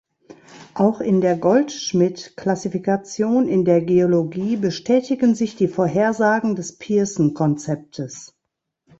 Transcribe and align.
Auch 0.73 0.99
in 0.99 1.21
der 1.21 1.37
Goldschmidt-Klassifikation 1.37 3.47
in 3.47 3.65
der 3.65 3.81
Geologie 3.81 4.55
bestätigen 4.55 5.35
sich 5.35 5.55
die 5.55 5.67
Vorhersagen 5.67 6.55
des 6.55 6.75
Pearson-Konzeptes. 6.79 8.33